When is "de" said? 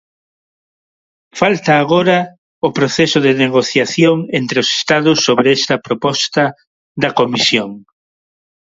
3.25-3.31